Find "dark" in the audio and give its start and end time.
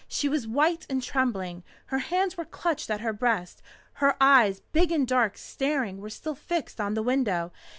5.07-5.33